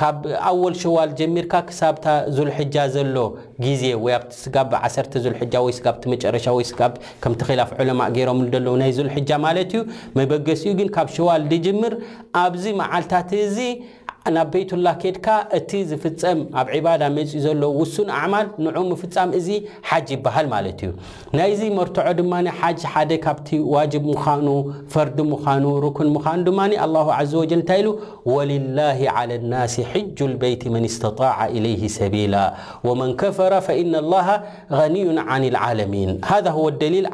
ካብ 0.00 0.20
ኣወል 0.50 0.74
ሸዋል 0.82 1.10
ጀሚርካ 1.18 1.52
ክሳብታ 1.68 2.06
ዙልሕጃ 2.36 2.74
ዘሎ 2.94 3.16
ግዜ 3.64 3.82
ወይኣቲ 4.04 4.32
ጋዓሰተ 4.56 5.12
ዙልሕጃ 5.26 5.54
ወይጋቲ 5.66 6.02
መጨረሻ 6.14 6.46
ወይ 6.58 6.66
ጋ 6.80 6.90
ከምቲ 7.24 7.40
ክላፍ 7.50 7.72
ዑለማ 7.80 8.00
ገይሮምደለዉ 8.16 8.74
ናይ 8.82 8.92
ዙልሕጃ 9.00 9.30
ማለት 9.46 9.72
እዩ 9.78 9.82
መበገሲኡ 10.20 10.72
ግን 10.80 10.90
ካብ 10.96 11.10
ሸዋል 11.18 11.44
ድጅምር 11.54 11.94
ኣብዚ 12.44 12.64
መዓልታት 12.82 13.32
እዚ 13.46 13.58
ናብ 14.36 14.48
ቤት 14.54 14.70
ላه 14.86 14.94
ከድካ 15.02 15.26
እቲ 15.58 15.70
ዝፍፀም 15.90 16.38
ኣብ 16.60 16.66
ዕባዳ 16.76 17.02
መፅኡ 17.16 17.34
ዘሎ 17.44 17.62
ውሱን 17.80 18.08
ኣዕማል 18.18 18.46
ንዑ 18.64 18.76
ምፍፃም 18.90 19.28
እዚ 19.38 19.48
ሓጅ 19.88 20.08
ይበሃል 20.14 20.46
ማለት 20.54 20.78
እዩ 20.84 20.90
ናይዚ 21.38 21.60
መርትዖ 21.78 22.06
ድማ 22.18 22.32
ሓጅ 22.60 22.80
ሓደ 22.92 23.10
ካብቲ 23.24 23.48
ዋጅ 23.74 23.92
ምዃኑ 24.08 24.48
ፈርዲ 24.94 25.18
ምዃኑ 25.32 25.64
ርክን 25.86 26.08
ምኑ 26.16 26.26
ድማ 26.48 26.58
ዘ 27.30 27.34
ወል 27.40 27.50
እንታይ 27.58 27.80
ኢሉ 27.82 27.88
ወልላه 28.34 28.98
عى 29.16 29.30
ናስ 29.52 29.74
ሕጁ 29.92 30.18
በይት 30.40 30.62
መን 30.74 30.84
ስተጣع 30.96 31.36
إለይ 31.56 31.80
ሰቢላ 31.98 32.34
ወመን 32.86 33.10
ከፈረ 33.20 33.52
ፈእና 33.66 33.94
ላሃ 34.12 34.28
غንዩ 34.78 35.06
ን 35.16 35.42
ልዓለሚን 35.56 36.10
ሃذ 36.30 36.46
ደሊል 36.82 37.06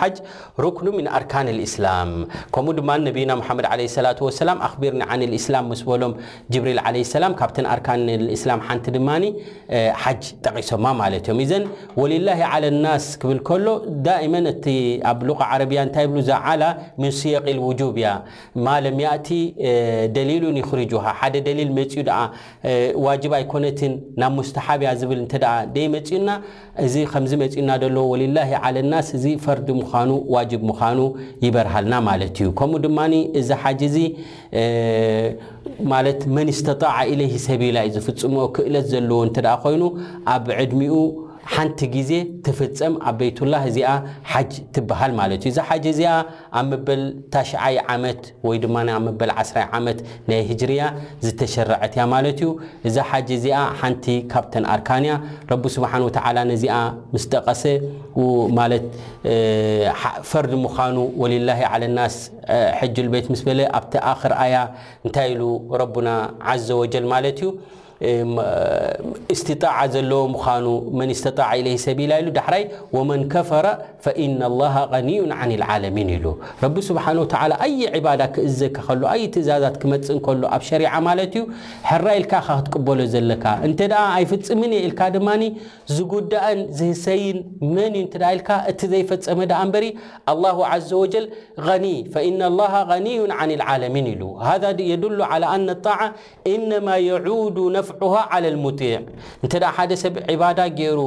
ሓጅ 0.00 0.16
ርክኑ 0.64 0.86
ምን 0.98 1.06
ኣርካን 1.16 1.46
እስላም 1.68 2.10
ከምኡ 2.54 2.72
ድማ 2.80 2.90
ነቢና 3.08 3.30
መድ 3.40 3.58
ለ 3.80 3.82
ላة 4.06 4.20
ሰላ 4.40 4.50
ኣኽቢርኒ 4.66 5.00
ን 5.20 5.32
እስላም 5.38 5.64
መስበሎም 5.72 6.12
ጅብሪል 6.54 6.78
ለ 6.96 7.04
ላም 7.22 7.32
ካብ 7.38 7.50
ኣርካን 7.74 8.00
እስላም 8.36 8.60
ሓንቲ 8.66 8.86
ድማ 8.96 9.08
ሓጅ 10.02 10.22
ጠቂሶማ 10.46 10.84
ማለት 11.00 11.24
እዮም 11.26 11.40
ዘን 11.50 11.64
ወልላ 12.00 12.28
ዓል 12.50 12.64
ናስ 12.84 13.06
ክብል 13.22 13.38
ከሎ 13.48 13.66
ዳ 14.06 14.14
እኣብ 14.72 15.20
ሉቃ 15.28 15.40
ዓረቢያ 15.54 15.80
እንታይ 15.86 16.06
ብ 16.12 16.22
ዛ 16.28 16.38
ዓላ 16.50 16.62
ምን 17.04 17.12
ስየቂውብ 17.20 17.96
እያ 18.02 18.06
ማለም 18.68 18.98
ያቲ 19.06 19.28
ደሊሉን 20.18 20.58
ይክሪጁ 20.60 20.92
ሓደ 21.06 21.34
ደሊል 21.48 21.72
ኡ 21.78 22.20
ዋብ 23.06 23.32
ኣይኮነትን 23.40 23.92
ናብ 24.22 24.32
ሙስተሓብ 24.40 24.80
እያ 24.86 24.92
ዝብል 25.02 25.20
ደ 25.74 25.78
መፅኡና 25.96 26.28
እዚ 26.86 26.94
ከምዚ 27.12 27.32
መፅዩና 27.44 27.70
ሎዎ 27.96 28.04
ወልላ 28.12 28.38
ናስ 28.94 29.10
እዚ 29.18 29.24
ፈርዲ 29.46 29.68
ምኑ 29.80 30.12
ዋጅ 30.36 30.52
ምኑ 30.70 31.00
ይበርሃልና 31.46 31.94
ማለት 32.10 32.36
እዩ 32.42 32.48
ከምኡ 32.60 32.80
ድማ 32.86 32.98
እዚ 33.40 33.50
ሓ 33.62 33.74
እዚ 33.90 33.96
ማለት 35.92 36.20
መን 36.34 36.48
እስተጣዕ 36.54 36.94
ኢለይሂ 37.12 37.34
ሰቢላ 37.48 37.76
እኢ 37.86 37.90
ዝፍጽሞ 37.94 38.36
ክእለት 38.56 38.86
ዘለዎ 38.92 39.18
እንተደኣ 39.28 39.54
ኮይኑ 39.64 39.82
ኣብ 40.34 40.44
ዕድሚኡ 40.62 40.94
ሓንቲ 41.54 41.78
ግዜ 41.94 42.10
ተፈፀም 42.46 42.94
ኣብ 43.08 43.14
ቤይትላህ 43.18 43.62
እዚኣ 43.70 43.90
ሓጅ 44.32 44.50
ትበሃል 44.74 45.12
ማለት 45.20 45.40
እዩ 45.42 45.48
እዛ 45.52 45.58
ሓጅ 45.68 45.84
እዚኣ 45.92 46.12
ኣብ 46.58 46.64
መበል 46.72 47.02
ታሽዓይ 47.34 47.76
ዓመት 47.94 48.22
ወይ 48.46 48.56
ድማ 48.64 48.76
ኣብ 48.96 49.02
መበል 49.08 49.30
ዓ0ራይ 49.42 49.66
ዓመት 49.78 49.98
ናይ 50.30 50.40
ህጅርእያ 50.50 50.82
ዝተሸርዐት 51.26 51.94
እያ 51.98 52.04
ማለት 52.14 52.40
እዩ 52.42 52.50
እዛ 52.90 52.96
ሓጅ 53.10 53.28
እዚኣ 53.38 53.60
ሓንቲ 53.82 54.06
ካፕተን 54.32 54.66
ኣርካንያ 54.74 55.14
ረቢ 55.52 55.64
ስብሓን 55.76 56.04
ወተላ 56.08 56.36
ነዚኣ 56.52 56.76
ምስ 57.14 57.26
ጠቐሰ 57.34 57.62
ማለት 58.60 58.86
ፈርዲ 60.32 60.52
ምዃኑ 60.66 60.96
ወልላ 61.24 61.50
ዓልናስ 61.72 62.16
ሕጅልቤት 62.80 63.26
ምስ 63.32 63.40
በለ 63.48 63.60
ኣብቲ 63.78 63.94
ኣክር 64.12 64.32
ኣያ 64.44 64.56
እንታይ 65.06 65.28
ኢሉ 65.34 65.42
ረቡና 65.84 66.08
ዘ 66.68 66.78
ወጀል 66.84 67.04
ማለት 67.14 67.38
እዩ 67.42 67.50
ስትጣ 69.40 69.62
ዘለዎ 69.92 70.22
ምኑ 70.36 70.66
መን 70.98 71.10
ስተጣ 71.18 71.40
ለ 71.66 71.68
ሰቢላ 71.84 72.12
ኢሉ 72.20 72.28
ዳራይ 72.38 72.64
ወመን 72.96 73.20
ከፈረ 73.32 73.66
ፈ 74.04 74.12
ላ 74.60 74.68
ኒዩን 75.08 75.32
ን 75.48 75.50
ልዓለሚን 75.62 76.08
ኢሉ 76.16 76.24
ረቢ 76.64 76.76
ስብሓን 76.88 77.18
ይ 77.72 78.00
ዳ 78.22 78.26
ክእዘካ 78.34 78.78
ትእዛዛት 79.34 79.76
ክመፅእ 79.82 80.18
ከሎ 80.26 80.42
ኣብ 80.56 80.62
ሸሪ 80.68 80.84
ማለት 81.08 81.32
እዩ 81.40 81.42
ሕራ 81.90 82.06
ኢልካ 82.20 82.32
ካ 82.46 82.56
ክትቀበሎ 82.60 82.98
ዘለካ 83.14 83.44
እንተ 83.68 83.80
ኣይፍፅምን 84.16 84.72
የ 84.76 84.80
ኢልካ 84.88 85.00
ድማ 85.16 85.28
ዝጉዳእን 85.96 86.60
ዝህሰይን 86.80 87.38
መን 87.76 87.94
እ 88.02 88.04
ኢል 88.04 88.42
እቲ 88.72 88.80
ዘይፈፀመ 88.92 89.40
በሪ 89.74 89.86
ዘ 90.90 91.02
ዩን 93.16 93.30
ን 93.50 93.60
ዓሚን 93.72 94.08
ሉ 97.26 97.62
እ 97.92 97.94
ሓደሰብ 99.76 100.14
ዳ 100.58 100.60
ገይሩ 100.78 101.00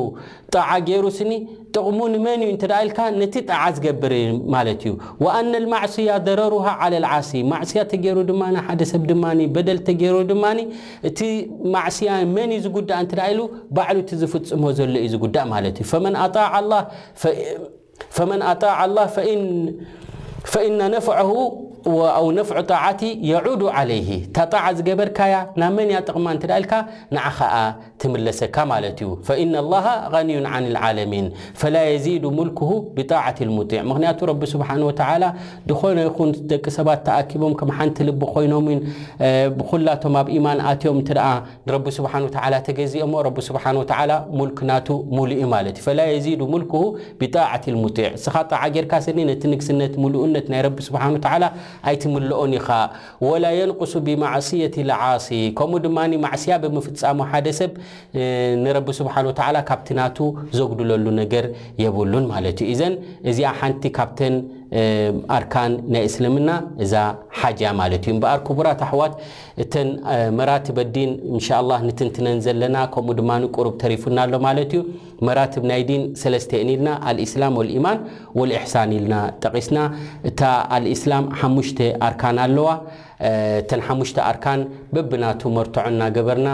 ጣع 0.56 0.70
ገይሩ 0.88 1.04
ስኒ 1.18 1.32
ጥቕሙ 1.76 2.00
ንመን 2.14 2.42
እዩ 2.46 2.52
ል 2.88 2.90
ነቲ 3.22 3.36
ጣع 3.50 3.62
ዝገብር 3.76 4.14
ማለት 4.54 4.82
እዩ 4.88 4.94
ኣና 5.38 5.54
ማያ 5.74 6.10
ዘረሩሃ 6.28 6.66
ዓሲ 7.18 7.32
ማዕያ 7.52 7.82
ተገይሩ 7.94 8.18
ድማ 8.30 8.42
ሓደሰብ 8.68 9.02
ድማ 9.12 9.24
ደል 9.68 9.80
ተገይሩ 9.90 10.16
ድማ 10.32 10.44
እቲ 11.10 11.20
ማዕስያ 11.76 12.12
መን 12.36 12.50
እዩ 12.58 12.64
ዝጉዳእ 12.66 13.02
እ 13.06 13.08
ኢሉ 13.34 13.40
ባዕሉ 13.78 13.98
ቲ 14.10 14.12
ዝፍፅሞ 14.22 14.64
ዘሎ 14.80 14.90
እዩ 15.04 15.08
ዝጉዳእ 15.16 15.46
ማለት 15.54 15.76
እዩ 15.86 15.94
መን 18.30 18.42
ኣጣع 18.52 18.78
ኣው 21.88 22.28
ነፍዕ 22.38 22.58
ጣት 22.72 23.02
የዱ 23.30 23.60
ለይ 23.90 24.08
እታጣ 24.16 24.54
ዝገበርካያ 24.78 25.36
ና 25.60 25.62
መንያ 25.78 25.98
ጥቕማ 26.08 26.26
እንት 26.36 26.44
ልካ 26.64 26.72
ን 27.14 27.18
ከዓ 27.40 27.54
ትምለሰካ 28.02 28.56
ማለት 28.72 29.00
እዩ 29.04 29.10
ንዩን 29.52 30.46
ን 30.64 30.74
ዓለሚን 30.88 31.26
ፈላ 31.62 31.76
ዚድ 32.06 32.26
ሙ 32.38 32.48
ሙ 32.56 33.92
ምክንቱ 33.92 34.20
ስብ 34.54 34.68
ድኮነ 35.70 35.98
ይን 36.20 36.32
ደቂ 36.52 36.66
ሰባት 36.78 37.02
ተኣኪቦም 37.08 37.54
ሓንቲ 37.78 37.98
ል 38.08 38.12
ኮይኖም 38.34 38.68
ብኩላቶም 39.60 40.16
ኣብማን 40.24 40.62
ኣትዮም 40.72 41.00
ስተገዚእ 42.60 43.04
ስ 43.48 43.50
ሙክና 44.42 44.72
ሙሉ 45.18 45.32
እ 45.44 45.74
ት 45.78 45.82
ሙዕ 47.82 47.98
ስ 48.26 48.36
ጣ 48.52 48.62
ጌርካ 48.76 48.94
ስኒ 49.06 49.18
ነቲ 49.30 49.44
ንግስነት 49.54 49.94
ሉኡነት 50.14 50.46
ና 50.52 50.56
ስ 50.86 50.90
ኣይትምልኦን 51.90 52.52
ኢኻ 52.60 52.68
ወላ 53.28 53.44
የንቁሱ 53.60 53.94
ብማዕስየቲ 54.08 54.76
ልዓሲ 54.92 55.30
ከምኡ 55.60 55.80
ድማ 55.86 55.98
ማዕስያ 56.26 56.56
ብምፍፃሙ 56.64 57.20
ሓደ 57.32 57.48
ሰብ 57.60 57.72
ንረቢ 58.64 58.88
ስብሓንወተላ 59.00 59.58
ካብቲናቱ 59.70 60.18
ዘግድለሉ 60.60 61.06
ነገር 61.22 61.48
የብሉን 61.84 62.26
ማለት 62.34 62.60
እዩ 62.66 62.72
እዘን 62.76 62.94
እዚኣ 63.32 63.52
ሓንቲ 63.60 63.84
ካብተን 64.00 64.36
ኣርካን 65.36 65.72
ናይ 65.94 66.04
እስልምና 66.10 66.50
እዛ 66.84 66.94
ሓጃ 67.40 67.62
ማለት 67.80 68.02
እዩ 68.06 68.12
እምበኣር 68.16 68.40
ክቡራት 68.48 68.82
ኣሕዋት 68.88 69.14
እተን 69.64 69.88
መራትብ 70.40 70.78
ኣዲን 70.86 71.12
እንሻ 71.34 71.48
ላ 71.70 71.80
ንትንትነን 71.88 72.42
ዘለና 72.48 72.78
ከምኡ 72.94 73.16
ድማ 73.20 73.32
ቁሩብ 73.58 73.74
ተሪፉና 73.84 74.18
ኣሎ 74.26 74.34
ማለት 74.48 74.74
እዩ 74.78 74.82
መራትብ 75.30 75.64
ናይ 75.72 75.82
ዲን 75.90 76.04
ሰለስተን 76.24 76.70
ኢልና 76.76 76.90
አልእስላም 77.12 77.58
ወልኢማን 77.62 78.00
ወልእሕሳን 78.42 78.94
ኢልና 78.98 79.16
ጠቂስና 79.46 79.80
እታ 80.32 80.42
ኣልእስላም 80.78 81.26
ሓሙሽተ 81.42 81.80
ኣርካን 82.10 82.40
ኣለዋ 82.46 82.70
ተሓ 83.72 83.88
ኣርካ 84.30 84.46
በብና 84.96 85.26
መርና 85.56 86.04
በርና 86.28 86.50